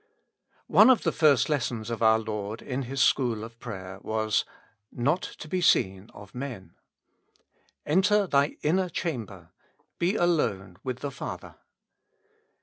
ONE 0.65 0.89
of 0.89 1.03
the 1.03 1.11
first 1.11 1.47
lessons 1.47 1.91
of 1.91 2.01
our 2.01 2.17
Lord 2.17 2.63
in 2.63 2.81
His 2.81 2.99
school 3.03 3.43
of 3.43 3.59
prayer 3.59 3.99
was: 4.01 4.45
Not 4.91 5.21
to 5.21 5.47
be 5.47 5.61
seen 5.61 6.09
of 6.11 6.33
men. 6.33 6.73
Enter 7.85 8.25
thy 8.25 8.57
inner 8.63 8.89
chamber; 8.89 9.51
be 9.99 10.15
alone 10.15 10.77
with 10.83 11.01
the 11.01 11.11
Father. 11.11 11.57